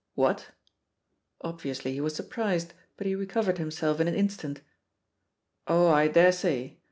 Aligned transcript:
"What?" 0.15 0.49
Obviously 1.41 1.93
he 1.93 2.01
was 2.01 2.15
surprised, 2.15 2.73
but 2.97 3.05
he 3.05 3.13
recovered 3.13 3.59
himself 3.59 3.99
in 3.99 4.07
an 4.07 4.15
instant. 4.15 4.61
"Oh, 5.67 5.89
I 5.89 6.07
dare 6.07 6.31
say. 6.31 6.79